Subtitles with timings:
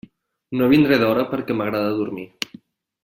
[0.61, 2.27] No vindré d'hora perquè m'agrada dormir.